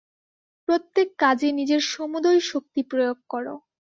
[0.67, 3.45] প্রত্যেক কাজে নিজের সমুদয় শক্তি প্রয়োগ কর।